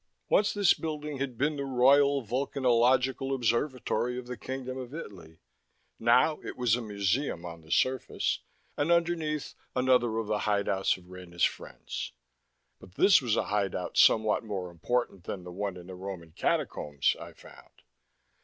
Once 0.29 0.51
this 0.51 0.73
building 0.73 1.19
had 1.19 1.37
been 1.37 1.57
the 1.57 1.63
Royal 1.63 2.23
Vulcanological 2.23 3.35
Observatory 3.35 4.17
of 4.17 4.25
the 4.25 4.35
Kingdom 4.35 4.75
of 4.75 4.95
Italy. 4.95 5.37
Now 5.99 6.39
it 6.43 6.57
was 6.57 6.75
a 6.75 6.81
museum 6.81 7.45
on 7.45 7.61
the 7.61 7.69
surface, 7.69 8.39
and 8.75 8.91
underneath 8.91 9.53
another 9.75 10.17
of 10.17 10.25
the 10.25 10.39
hideouts 10.39 10.97
of 10.97 11.07
Rena's 11.11 11.43
"friends." 11.43 12.13
But 12.79 12.95
this 12.95 13.21
was 13.21 13.35
a 13.35 13.43
hideout 13.53 13.95
somewhat 13.95 14.43
more 14.43 14.71
important 14.71 15.25
than 15.25 15.43
the 15.43 15.51
one 15.51 15.77
in 15.77 15.85
the 15.85 15.93
Roman 15.95 16.31
Catacombs, 16.31 17.15
I 17.19 17.33
found. 17.33 17.83